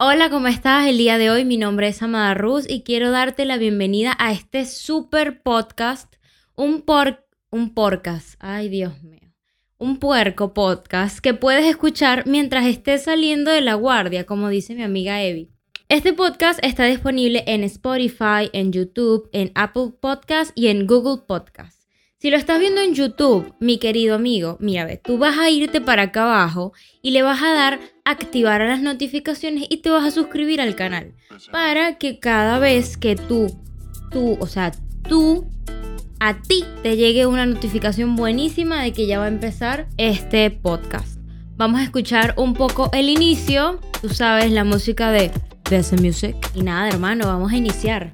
[0.00, 0.86] Hola, ¿cómo estás?
[0.86, 4.30] El día de hoy mi nombre es Amada Ruz y quiero darte la bienvenida a
[4.30, 6.14] este super podcast,
[6.54, 8.34] un por un podcast.
[8.38, 9.34] Ay, Dios mío.
[9.76, 14.84] Un puerco podcast que puedes escuchar mientras estés saliendo de la guardia, como dice mi
[14.84, 15.50] amiga Evie.
[15.88, 21.78] Este podcast está disponible en Spotify, en YouTube, en Apple Podcast y en Google Podcast.
[22.20, 25.80] Si lo estás viendo en YouTube, mi querido amigo, mira, ve, tú vas a irte
[25.80, 27.80] para acá abajo y le vas a dar
[28.10, 31.12] activar las notificaciones y te vas a suscribir al canal
[31.52, 33.54] para que cada vez que tú,
[34.10, 34.72] tú, o sea,
[35.06, 35.46] tú,
[36.18, 41.18] a ti te llegue una notificación buenísima de que ya va a empezar este podcast.
[41.56, 45.30] Vamos a escuchar un poco el inicio, tú sabes, la música de
[45.64, 46.36] The Music.
[46.54, 48.12] Y nada, hermano, vamos a iniciar.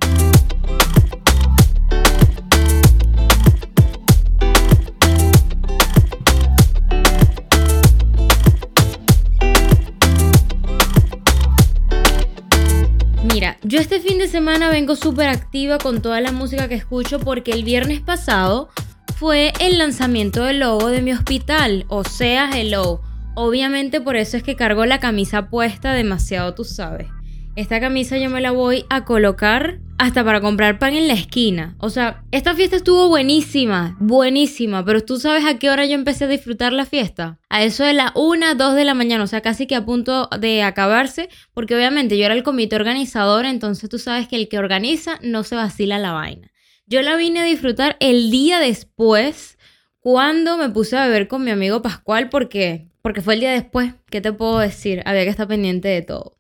[13.62, 17.52] Yo este fin de semana vengo súper activa con toda la música que escucho porque
[17.52, 18.68] el viernes pasado
[19.16, 23.00] fue el lanzamiento del logo de mi hospital, o sea, Hello.
[23.36, 27.08] Obviamente por eso es que cargo la camisa puesta demasiado, tú sabes.
[27.56, 31.76] Esta camisa yo me la voy a colocar hasta para comprar pan en la esquina.
[31.78, 36.24] O sea, esta fiesta estuvo buenísima, buenísima, pero tú sabes a qué hora yo empecé
[36.24, 37.38] a disfrutar la fiesta.
[37.48, 40.28] A eso de la 1, 2 de la mañana, o sea, casi que a punto
[40.38, 44.58] de acabarse, porque obviamente yo era el comité organizador, entonces tú sabes que el que
[44.58, 46.50] organiza no se vacila la vaina.
[46.86, 49.58] Yo la vine a disfrutar el día después,
[50.00, 53.94] cuando me puse a beber con mi amigo Pascual, porque, porque fue el día después,
[54.10, 55.02] ¿qué te puedo decir?
[55.06, 56.36] Había que estar pendiente de todo.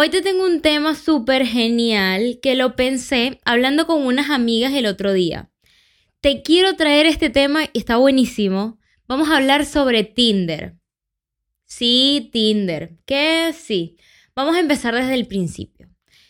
[0.00, 4.86] Hoy te tengo un tema súper genial que lo pensé hablando con unas amigas el
[4.86, 5.50] otro día.
[6.20, 8.78] Te quiero traer este tema y está buenísimo.
[9.08, 10.76] Vamos a hablar sobre Tinder.
[11.64, 12.96] Sí, Tinder.
[13.06, 13.52] ¿Qué?
[13.58, 13.96] Sí.
[14.36, 15.88] Vamos a empezar desde el principio.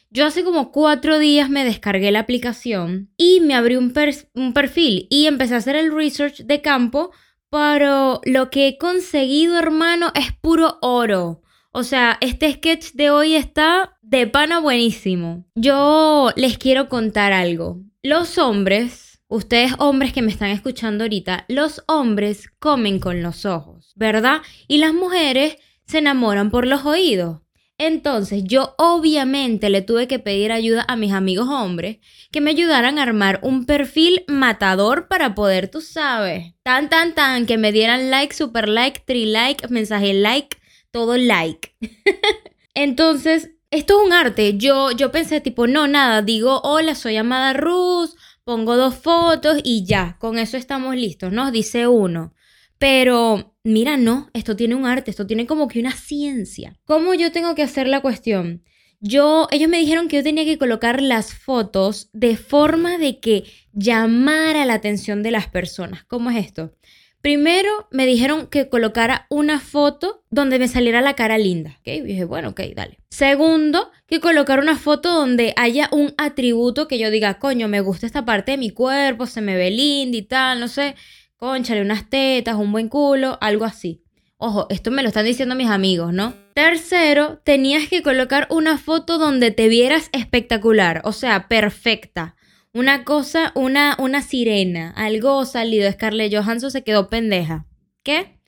[0.08, 3.92] Yo hace como cuatro días me descargué la aplicación y me abrí un,
[4.32, 7.10] un perfil y empecé a hacer el research de campo,
[7.50, 11.42] pero lo que he conseguido, hermano, es puro oro.
[11.78, 15.44] O sea, este sketch de hoy está de pana buenísimo.
[15.54, 17.84] Yo les quiero contar algo.
[18.02, 23.92] Los hombres, ustedes hombres que me están escuchando ahorita, los hombres comen con los ojos,
[23.94, 24.42] ¿verdad?
[24.66, 27.42] Y las mujeres se enamoran por los oídos.
[27.78, 31.98] Entonces yo obviamente le tuve que pedir ayuda a mis amigos hombres
[32.32, 37.46] que me ayudaran a armar un perfil matador para poder, tú sabes, tan tan tan,
[37.46, 40.58] que me dieran like, super like, tri like, mensaje like,
[40.90, 41.74] todo like.
[42.74, 44.56] Entonces, esto es un arte.
[44.56, 49.84] Yo, yo pensé tipo, no, nada, digo, hola, soy Amada Ruz, pongo dos fotos y
[49.84, 52.34] ya, con eso estamos listos, nos dice uno.
[52.78, 56.78] Pero, mira, no, esto tiene un arte, esto tiene como que una ciencia.
[56.84, 58.62] ¿Cómo yo tengo que hacer la cuestión?
[59.00, 63.44] Yo, ellos me dijeron que yo tenía que colocar las fotos de forma de que
[63.72, 66.04] llamara la atención de las personas.
[66.04, 66.72] ¿Cómo es esto?
[67.20, 71.76] Primero me dijeron que colocara una foto donde me saliera la cara linda.
[71.80, 71.88] ¿ok?
[71.88, 72.98] Y dije, bueno, ok, dale.
[73.10, 78.06] Segundo, que colocara una foto donde haya un atributo que yo diga, coño, me gusta
[78.06, 80.94] esta parte de mi cuerpo, se me ve linda y tal, no sé,
[81.36, 84.04] conchale unas tetas, un buen culo, algo así.
[84.36, 86.34] Ojo, esto me lo están diciendo mis amigos, ¿no?
[86.54, 92.36] Tercero, tenías que colocar una foto donde te vieras espectacular, o sea, perfecta.
[92.78, 95.90] Una cosa, una, una sirena, algo salido.
[95.90, 97.66] Scarlett Johansson se quedó pendeja.
[98.04, 98.38] ¿Qué?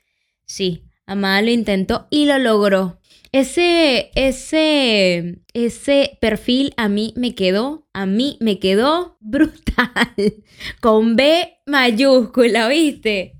[0.46, 3.00] Sí, Amada lo intentó y lo logró.
[3.32, 10.14] Ese, ese, ese perfil a mí me quedó, a mí me quedó brutal.
[10.80, 13.34] Con B mayúscula, ¿viste?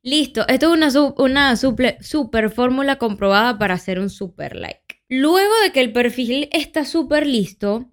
[0.00, 5.02] Listo, esto es una, una super fórmula comprobada para hacer un super like.
[5.10, 7.90] Luego de que el perfil está súper listo,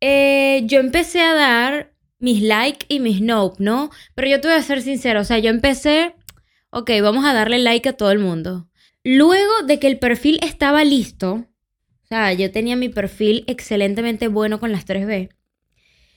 [0.00, 3.90] eh, yo empecé a dar mis like y mis nope, ¿no?
[4.14, 6.14] Pero yo te voy a ser sincero, o sea, yo empecé,
[6.70, 8.68] ok, vamos a darle like a todo el mundo.
[9.04, 11.46] Luego de que el perfil estaba listo,
[12.02, 15.30] o sea, yo tenía mi perfil excelentemente bueno con las 3B.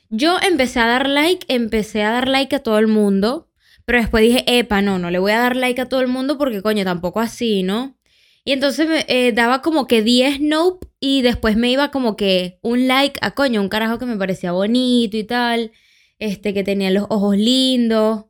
[0.10, 3.50] Yo empecé a dar like, empecé a dar like a todo el mundo,
[3.86, 6.38] pero después dije, epa, no, no le voy a dar like a todo el mundo
[6.38, 7.98] porque coño, tampoco así, ¿no?
[8.44, 12.60] Y entonces me eh, daba como que 10 nope y después me iba como que
[12.62, 15.72] un like a coño, un carajo que me parecía bonito y tal.
[16.20, 18.26] Este que tenía los ojos lindos.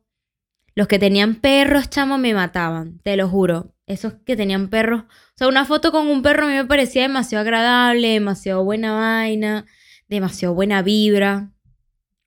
[0.74, 3.74] Los que tenían perros, chamo, me mataban, te lo juro.
[3.86, 5.02] Esos que tenían perros.
[5.02, 8.94] O sea, una foto con un perro a mí me parecía demasiado agradable, demasiado buena
[8.94, 9.66] vaina,
[10.08, 11.50] demasiado buena vibra.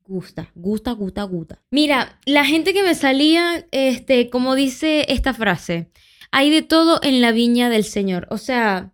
[0.07, 1.61] Gusta, gusta, gusta, gusta.
[1.71, 5.89] Mira, la gente que me salía, este, como dice esta frase,
[6.35, 8.27] hay de todo en la viña del Señor.
[8.29, 8.91] O sea,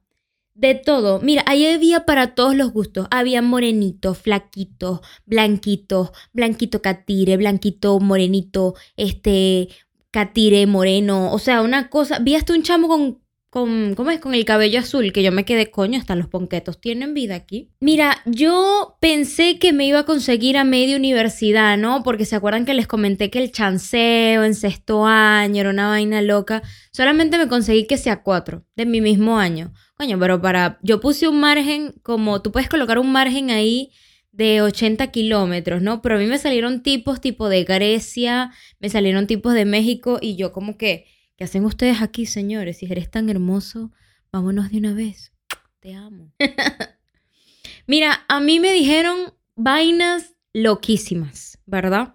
[0.53, 1.19] De todo.
[1.21, 3.07] Mira, ahí había para todos los gustos.
[3.11, 9.69] Había morenitos, flaquitos, blanquitos, blanquito catire, blanquito morenito, este,
[10.11, 11.31] catire moreno.
[11.33, 12.19] O sea, una cosa.
[12.19, 13.20] Vi hasta un chamo con
[13.51, 14.21] con, ¿cómo es?
[14.21, 17.69] Con el cabello azul, que yo me quedé, coño, hasta los ponquetos tienen vida aquí.
[17.81, 22.01] Mira, yo pensé que me iba a conseguir a media universidad, ¿no?
[22.01, 26.21] Porque se acuerdan que les comenté que el chanceo en sexto año era una vaina
[26.21, 26.63] loca.
[26.93, 29.73] Solamente me conseguí que sea cuatro de mi mismo año.
[29.95, 33.91] Coño, pero para, yo puse un margen como, tú puedes colocar un margen ahí
[34.31, 36.01] de 80 kilómetros, ¿no?
[36.01, 40.37] Pero a mí me salieron tipos tipo de Grecia, me salieron tipos de México y
[40.37, 41.05] yo como que
[41.41, 42.77] ¿Qué hacen ustedes aquí, señores?
[42.77, 43.89] Si eres tan hermoso,
[44.31, 45.33] vámonos de una vez.
[45.79, 46.31] Te amo.
[47.87, 52.13] Mira, a mí me dijeron vainas loquísimas, ¿verdad?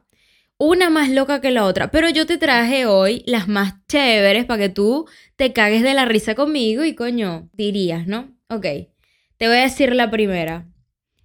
[0.58, 4.62] Una más loca que la otra, pero yo te traje hoy las más chéveres para
[4.62, 8.32] que tú te cagues de la risa conmigo y coño, dirías, ¿no?
[8.48, 8.62] Ok,
[9.38, 10.68] te voy a decir la primera.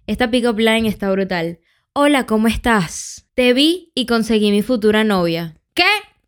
[0.08, 1.60] Esta pick-up line está brutal.
[1.92, 3.28] Hola, ¿cómo estás?
[3.34, 5.61] Te vi y conseguí mi futura novia.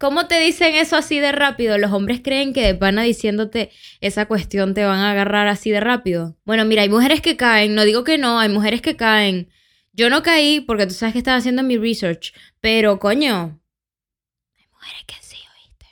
[0.04, 1.78] ¿Cómo te dicen eso así de rápido?
[1.78, 3.70] Los hombres creen que de pana diciéndote
[4.02, 6.36] esa cuestión te van a agarrar así de rápido.
[6.44, 9.48] Bueno, mira, hay mujeres que caen, no digo que no, hay mujeres que caen.
[9.94, 13.58] Yo no caí porque tú sabes que estaba haciendo mi research, pero coño,
[14.58, 15.86] hay mujeres que sí, oíste.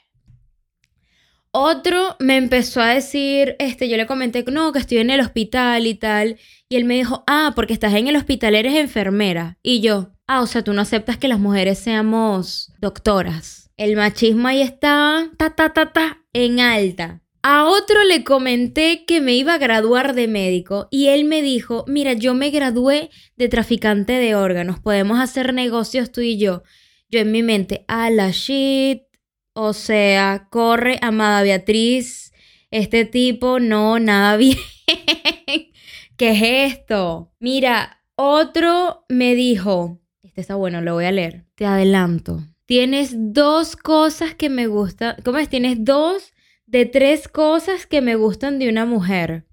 [1.50, 5.86] Otro me empezó a decir, este, yo le comenté, no, que estoy en el hospital
[5.86, 6.38] y tal,
[6.68, 9.56] y él me dijo, ah, porque estás en el hospital, eres enfermera.
[9.62, 13.61] Y yo, ah, o sea, tú no aceptas que las mujeres seamos doctoras.
[13.82, 17.20] El machismo ahí está, ta, ta, ta, ta, en alta.
[17.42, 21.84] A otro le comenté que me iba a graduar de médico y él me dijo,
[21.88, 26.62] mira, yo me gradué de traficante de órganos, podemos hacer negocios tú y yo.
[27.08, 29.02] Yo en mi mente, a la shit,
[29.52, 32.32] o sea, corre, amada Beatriz,
[32.70, 34.58] este tipo no, nada bien.
[36.16, 37.32] ¿Qué es esto?
[37.40, 42.44] Mira, otro me dijo, este está bueno, lo voy a leer, te adelanto.
[42.66, 45.16] Tienes dos cosas que me gustan.
[45.24, 45.48] ¿Cómo es?
[45.48, 46.32] Tienes dos
[46.66, 49.46] de tres cosas que me gustan de una mujer.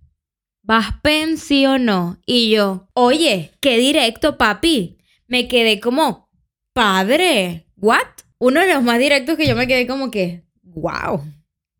[0.61, 2.19] ¿Vas pen sí o no?
[2.25, 4.99] Y yo, oye, qué directo, papi.
[5.27, 6.29] Me quedé como,
[6.73, 8.07] padre, ¿what?
[8.37, 11.21] Uno de los más directos que yo me quedé como que, wow,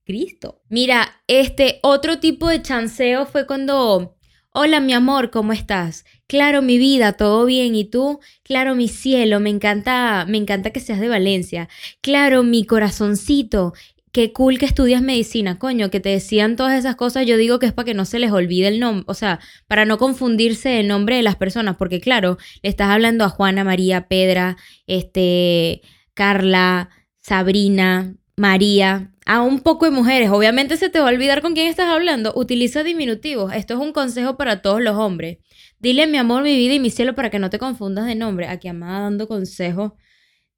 [0.04, 0.62] Cristo.
[0.70, 4.19] Mira, este otro tipo de chanceo fue cuando
[4.52, 6.06] Hola mi amor, ¿cómo estás?
[6.28, 7.76] Claro, mi vida, todo bien.
[7.76, 8.20] ¿Y tú?
[8.44, 11.70] Claro, mi cielo, me encanta, me encanta que seas de Valencia.
[12.02, 13.74] Claro, mi corazoncito.
[14.12, 17.28] Qué cool que estudias medicina, coño, que te decían todas esas cosas.
[17.28, 19.86] Yo digo que es para que no se les olvide el nombre, o sea, para
[19.86, 24.08] no confundirse el nombre de las personas, porque claro, le estás hablando a Juana, María,
[24.08, 24.58] Pedra,
[24.88, 25.82] este,
[26.16, 30.30] Carla, Sabrina, María, a un poco de mujeres.
[30.30, 32.32] Obviamente se te va a olvidar con quién estás hablando.
[32.38, 33.54] Utiliza diminutivos.
[33.54, 35.40] Esto es un consejo para todos los hombres.
[35.78, 38.48] Dile mi amor, mi vida y mi cielo para que no te confundas de nombre.
[38.48, 39.92] Aquí Amada dando consejos,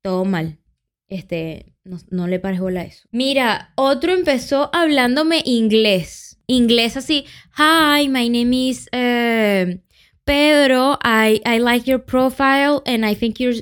[0.03, 0.59] todo mal.
[1.07, 1.73] Este,
[2.11, 3.07] no, le pares bola eso.
[3.11, 6.39] Mira, otro empezó hablándome inglés.
[6.45, 7.25] Inglés así.
[7.57, 9.79] Hi, my name is eh,
[10.23, 10.99] Pedro.
[11.03, 13.55] I, I like your profile and I think you're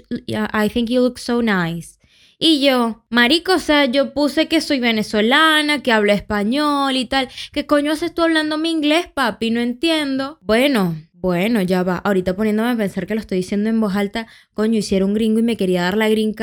[0.54, 1.99] I think you look so nice.
[2.42, 7.28] Y yo, marico, o sea, yo puse que soy venezolana, que hablo español y tal.
[7.52, 9.52] ¿Qué coño haces tú hablando mi inglés, papi?
[9.52, 10.38] No entiendo.
[10.40, 11.98] Bueno, bueno, ya va.
[11.98, 15.40] Ahorita poniéndome a pensar que lo estoy diciendo en voz alta, coño, hiciera un gringo
[15.40, 16.34] y me quería dar la green.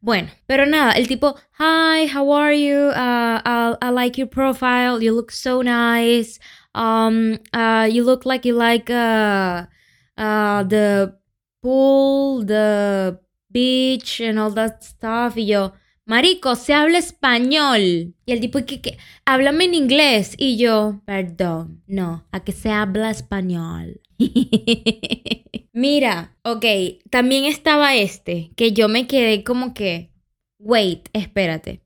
[0.00, 2.88] Bueno, pero nada, el tipo, hi, how are you?
[2.88, 5.00] Uh, I like your profile.
[5.00, 6.40] You look so nice.
[6.74, 9.66] Um, uh, you look like you like uh,
[10.16, 11.16] uh, the
[11.62, 15.36] pool, the beach and all that stuff.
[15.36, 15.72] Y yo,
[16.04, 18.14] marico, se habla español.
[18.26, 20.34] Y el tipo, que, que, háblame en inglés.
[20.38, 24.00] Y yo, perdón, no, a que se habla español.
[25.72, 26.64] Mira, ok,
[27.10, 30.10] también estaba este, que yo me quedé como que,
[30.58, 31.82] wait, espérate.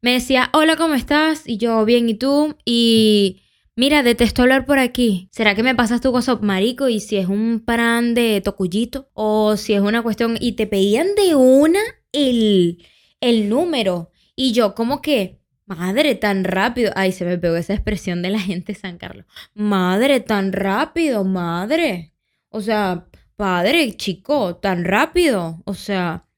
[0.00, 1.44] Me decía, hola, ¿cómo estás?
[1.46, 2.56] Y yo, bien, ¿y tú?
[2.64, 3.43] Y
[3.76, 5.28] Mira, detesto hablar por aquí.
[5.32, 6.88] ¿Será que me pasas tu cosa, marico?
[6.88, 11.08] Y si es un plan de tocuyito o si es una cuestión y te pedían
[11.16, 11.80] de una
[12.12, 12.84] el,
[13.20, 14.10] el número.
[14.36, 16.92] Y yo como que, madre, tan rápido.
[16.94, 19.26] Ay, se me pegó esa expresión de la gente de San Carlos.
[19.54, 22.12] Madre, tan rápido, madre.
[22.50, 25.62] O sea, padre, chico, tan rápido.
[25.64, 26.28] O sea,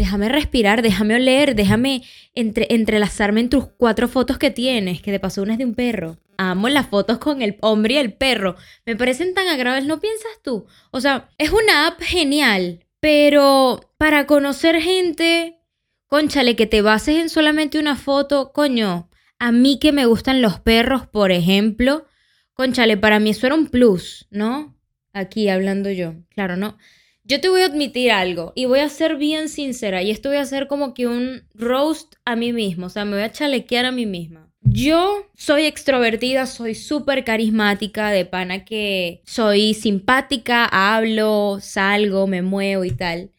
[0.00, 2.02] déjame respirar, déjame oler, déjame
[2.34, 5.74] entre, entrelazarme en tus cuatro fotos que tienes, que de paso una es de un
[5.74, 8.56] perro amo las fotos con el hombre y el perro.
[8.86, 10.66] Me parecen tan agradables, ¿no piensas tú?
[10.90, 15.58] O sea, es una app genial, pero para conocer gente,
[16.06, 20.60] conchale, que te bases en solamente una foto, coño, a mí que me gustan los
[20.60, 22.06] perros, por ejemplo,
[22.54, 24.74] conchale, para mí eso era un plus, ¿no?
[25.12, 26.78] Aquí hablando yo, claro, ¿no?
[27.24, 30.38] Yo te voy a admitir algo y voy a ser bien sincera y esto voy
[30.38, 33.84] a hacer como que un roast a mí mismo, o sea, me voy a chalequear
[33.84, 34.50] a mí misma.
[34.62, 42.84] Yo soy extrovertida, soy súper carismática, de pana que soy simpática, hablo, salgo, me muevo
[42.84, 43.30] y tal.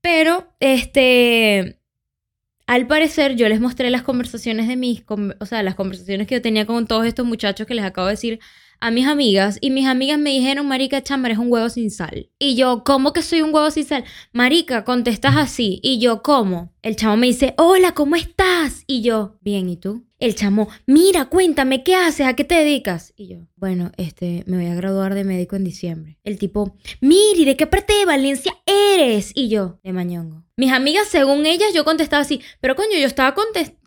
[0.00, 1.78] Pero, este,
[2.66, 5.04] al parecer yo les mostré las conversaciones de mis,
[5.40, 8.14] o sea, las conversaciones que yo tenía con todos estos muchachos que les acabo de
[8.14, 8.40] decir
[8.80, 12.30] a mis amigas y mis amigas me dijeron, Marica, chamar es un huevo sin sal.
[12.38, 14.04] Y yo, ¿cómo que soy un huevo sin sal?
[14.32, 15.80] Marica, contestas así.
[15.82, 16.72] Y yo, ¿cómo?
[16.82, 18.84] El chamo me dice, hola, ¿cómo estás?
[18.86, 20.04] Y yo, bien, ¿y tú?
[20.18, 22.26] El chamo, mira, cuéntame, ¿qué haces?
[22.26, 23.12] ¿A qué te dedicas?
[23.16, 26.18] Y yo, bueno, este, me voy a graduar de médico en diciembre.
[26.24, 29.32] El tipo, miri, ¿de qué parte de Valencia eres?
[29.34, 30.44] Y yo, de Mañongo.
[30.56, 33.34] Mis amigas, según ellas, yo contestaba así, pero coño, yo estaba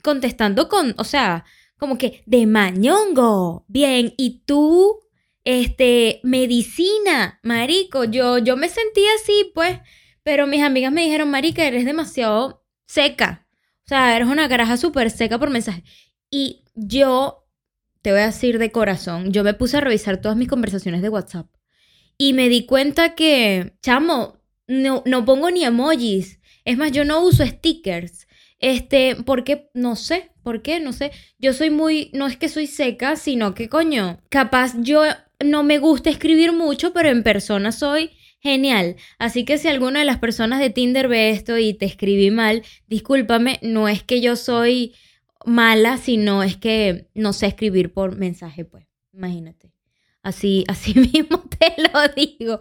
[0.02, 1.46] contestando con, o sea,
[1.84, 3.66] como que de mañongo.
[3.68, 5.02] Bien, y tú,
[5.44, 8.06] este, medicina, marico.
[8.06, 9.82] Yo, yo me sentía así, pues,
[10.24, 13.46] pero mis amigas me dijeron, marica, eres demasiado seca.
[13.86, 15.84] O sea, eres una caraja súper seca por mensaje.
[16.30, 17.50] Y yo,
[18.02, 21.10] te voy a decir de corazón, yo me puse a revisar todas mis conversaciones de
[21.10, 21.48] WhatsApp.
[22.18, 24.38] Y me di cuenta que, chamo,
[24.68, 26.40] no, no pongo ni emojis.
[26.64, 28.26] Es más, yo no uso stickers.
[28.60, 30.80] Este, porque, no sé, ¿por qué?
[30.80, 31.12] No sé.
[31.40, 35.04] Yo soy muy, no es que soy seca, sino que coño, capaz yo
[35.44, 38.98] no me gusta escribir mucho, pero en persona soy genial.
[39.18, 42.64] Así que si alguna de las personas de Tinder ve esto y te escribí mal,
[42.88, 44.94] discúlpame, no es que yo soy
[45.46, 48.86] mala, sino es que no sé escribir por mensaje, pues.
[49.14, 49.72] Imagínate.
[50.22, 52.60] Así, así mismo te lo digo.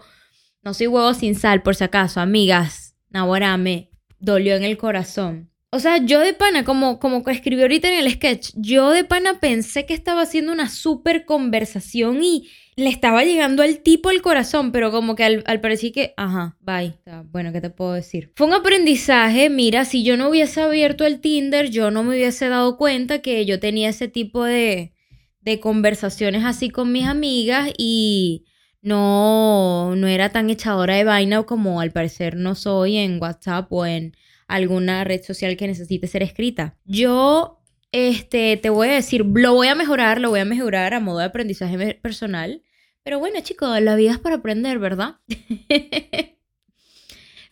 [0.62, 2.94] No soy huevo sin sal, por si acaso, amigas.
[3.12, 5.51] Ahora me dolió en el corazón.
[5.74, 9.40] O sea, yo de pana, como, como escribí ahorita en el sketch, yo de pana
[9.40, 14.70] pensé que estaba haciendo una súper conversación y le estaba llegando al tipo al corazón,
[14.70, 16.98] pero como que al, parecer que, ajá, bye.
[17.30, 18.32] bueno, ¿qué te puedo decir?
[18.36, 22.50] Fue un aprendizaje, mira, si yo no hubiese abierto el Tinder, yo no me hubiese
[22.50, 24.92] dado cuenta que yo tenía ese tipo de,
[25.40, 28.44] de conversaciones así con mis amigas y
[28.82, 33.86] no, no era tan echadora de vaina como al parecer no soy en WhatsApp o
[33.86, 34.14] en
[34.52, 36.76] alguna red social que necesite ser escrita.
[36.84, 41.00] Yo este, te voy a decir, lo voy a mejorar, lo voy a mejorar a
[41.00, 42.62] modo de aprendizaje personal.
[43.02, 45.16] Pero bueno, chicos, la vida es para aprender, ¿verdad?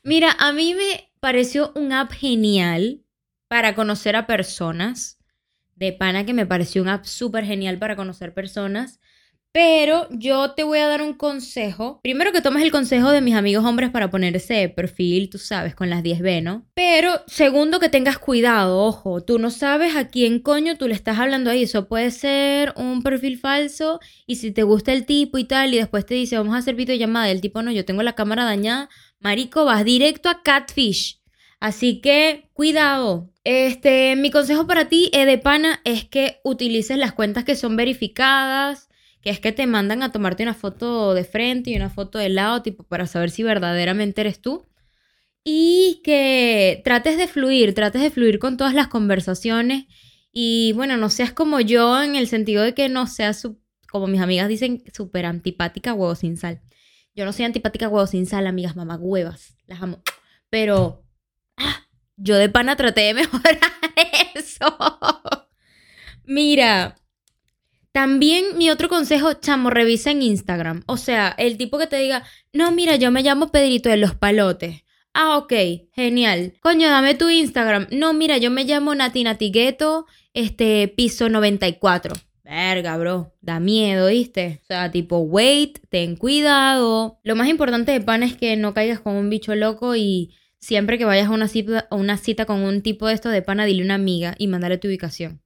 [0.02, 3.02] Mira, a mí me pareció un app genial
[3.49, 5.19] para conocer a personas.
[5.75, 9.00] De pana que me pareció un app súper genial para conocer personas.
[9.52, 11.99] Pero yo te voy a dar un consejo.
[12.02, 15.75] Primero que tomes el consejo de mis amigos hombres para poner ese perfil, tú sabes,
[15.75, 16.66] con las 10B, ¿no?
[16.75, 21.19] Pero segundo que tengas cuidado, ojo, tú no sabes a quién coño tú le estás
[21.19, 21.64] hablando ahí.
[21.64, 25.78] Eso puede ser un perfil falso y si te gusta el tipo y tal y
[25.78, 28.88] después te dice vamos a hacer videollamada el tipo no, yo tengo la cámara dañada,
[29.19, 31.21] marico, vas directo a catfish.
[31.59, 33.30] Así que cuidado.
[33.42, 38.89] Este, mi consejo para ti, de pana, es que utilices las cuentas que son verificadas
[39.22, 42.30] que es que te mandan a tomarte una foto de frente y una foto de
[42.30, 44.66] lado, tipo, para saber si verdaderamente eres tú.
[45.44, 49.86] Y que trates de fluir, trates de fluir con todas las conversaciones.
[50.32, 53.46] Y bueno, no seas como yo en el sentido de que no seas,
[53.90, 56.60] como mis amigas dicen, súper antipática, huevo sin sal.
[57.14, 60.02] Yo no soy antipática, huevo sin sal, amigas huevas, Las amo.
[60.48, 61.04] Pero
[61.56, 61.86] ah,
[62.16, 63.58] yo de pana traté de mejorar
[64.34, 64.76] eso.
[66.24, 66.96] Mira,
[67.92, 70.82] también mi otro consejo, chamo, revisa en Instagram.
[70.87, 74.14] O sea, el tipo que te diga, no, mira, yo me llamo Pedrito de los
[74.14, 74.85] Palotes.
[75.12, 75.52] Ah, ok,
[75.92, 76.54] genial.
[76.61, 77.88] Coño, dame tu Instagram.
[77.90, 82.14] No, mira, yo me llamo Nati Natigueto, este, piso 94.
[82.44, 84.61] Verga, bro, da miedo, ¿viste?
[84.62, 87.18] O sea, tipo, wait, ten cuidado.
[87.25, 90.99] Lo más importante de pan es que no caigas con un bicho loco y siempre
[90.99, 93.64] que vayas a una cita, a una cita con un tipo de esto de pana,
[93.64, 95.42] dile una amiga y mandale tu ubicación.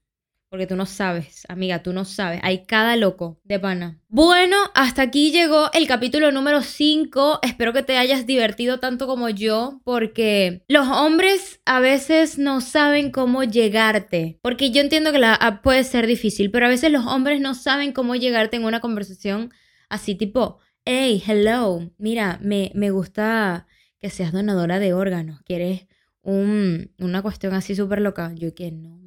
[0.54, 2.38] Porque tú no sabes, amiga, tú no sabes.
[2.44, 3.98] Hay cada loco de pana.
[4.06, 7.40] Bueno, hasta aquí llegó el capítulo número 5.
[7.42, 13.10] Espero que te hayas divertido tanto como yo, porque los hombres a veces no saben
[13.10, 14.38] cómo llegarte.
[14.42, 17.90] Porque yo entiendo que la puede ser difícil, pero a veces los hombres no saben
[17.90, 19.52] cómo llegarte en una conversación
[19.88, 23.66] así tipo, hey, hello, mira, me, me gusta
[23.98, 25.40] que seas donadora de órganos.
[25.42, 25.88] ¿Quieres
[26.22, 28.32] un, una cuestión así súper loca?
[28.36, 29.03] Yo que no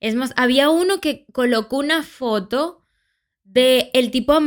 [0.00, 2.84] es más, había uno que colocó una foto
[3.44, 4.38] de el tipo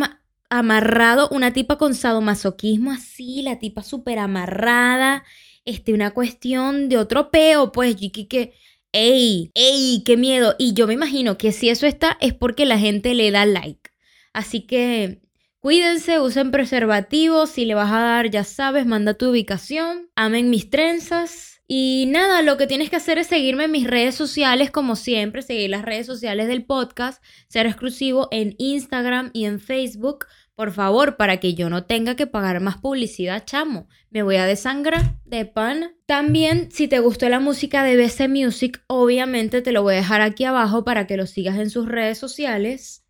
[0.50, 5.24] amarrado, una tipa con sadomasoquismo así, la tipa súper amarrada,
[5.66, 8.54] este, una cuestión de otro peo, pues, y que,
[8.92, 10.56] ey, ey, qué miedo.
[10.58, 13.92] Y yo me imagino que si eso está es porque la gente le da like.
[14.34, 15.22] Así que
[15.60, 17.52] cuídense, usen preservativos.
[17.52, 20.10] Si le vas a dar, ya sabes, manda tu ubicación.
[20.16, 21.53] Amen mis trenzas.
[21.68, 25.42] Y nada, lo que tienes que hacer es seguirme en mis redes sociales, como siempre,
[25.42, 30.26] seguir las redes sociales del podcast, ser exclusivo en Instagram y en Facebook.
[30.56, 33.88] Por favor, para que yo no tenga que pagar más publicidad, chamo.
[34.12, 35.96] Me voy a desangrar de pan.
[36.06, 40.22] También, si te gustó la música de BC Music, obviamente te lo voy a dejar
[40.22, 43.03] aquí abajo para que lo sigas en sus redes sociales.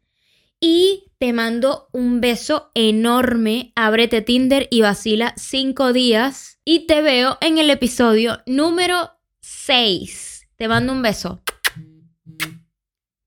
[0.65, 3.73] Y te mando un beso enorme.
[3.75, 6.61] Ábrete Tinder y vacila cinco días.
[6.63, 10.47] Y te veo en el episodio número 6.
[10.55, 11.43] Te mando un beso.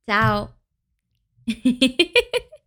[0.07, 0.57] Chao.